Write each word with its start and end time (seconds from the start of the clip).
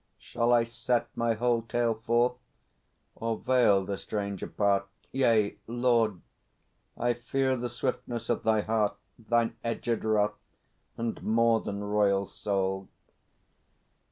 Shall 0.17 0.51
I 0.51 0.63
set 0.63 1.15
My 1.15 1.35
whole 1.35 1.61
tale 1.61 1.93
forth, 1.93 2.33
or 3.13 3.37
veil 3.37 3.85
the 3.85 3.99
stranger 3.99 4.47
part? 4.47 4.87
Yea, 5.11 5.59
Lord, 5.67 6.21
I 6.97 7.13
fear 7.13 7.55
the 7.55 7.69
swiftness 7.69 8.27
of 8.27 8.41
thy 8.41 8.61
heart, 8.61 8.97
Thine 9.19 9.55
edgèd 9.63 10.03
wrath 10.03 10.33
and 10.97 11.21
more 11.21 11.61
than 11.61 11.83
royal 11.83 12.25
soul. 12.25 12.87